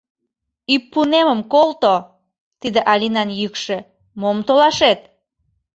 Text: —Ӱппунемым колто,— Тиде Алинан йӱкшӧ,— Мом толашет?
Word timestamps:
—Ӱппунемым 0.73 1.41
колто,— 1.53 1.95
Тиде 2.59 2.79
Алинан 2.91 3.29
йӱкшӧ,— 3.39 3.77
Мом 4.21 4.37
толашет? 4.47 4.99